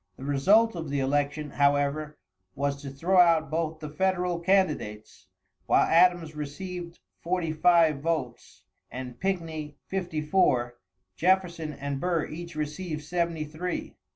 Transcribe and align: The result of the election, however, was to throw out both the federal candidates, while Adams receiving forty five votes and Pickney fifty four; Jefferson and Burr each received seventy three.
The 0.17 0.23
result 0.23 0.75
of 0.75 0.89
the 0.89 0.99
election, 0.99 1.51
however, 1.51 2.17
was 2.55 2.81
to 2.81 2.89
throw 2.89 3.19
out 3.19 3.51
both 3.51 3.79
the 3.81 3.87
federal 3.91 4.39
candidates, 4.39 5.27
while 5.67 5.83
Adams 5.85 6.35
receiving 6.35 6.95
forty 7.19 7.51
five 7.53 7.99
votes 8.01 8.63
and 8.89 9.19
Pickney 9.19 9.75
fifty 9.85 10.19
four; 10.23 10.79
Jefferson 11.17 11.71
and 11.73 11.99
Burr 11.99 12.25
each 12.25 12.55
received 12.55 13.03
seventy 13.03 13.45
three. 13.45 13.93